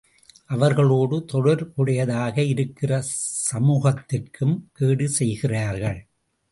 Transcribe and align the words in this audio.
அவர்களோடு 0.45 1.25
தொடர்புடையதாக 1.25 2.47
இருக்கிற 2.47 3.03
சமூகத்திற்கும், 3.53 4.55
கேடு 4.73 5.09
செய்கிறார்கள். 5.09 6.07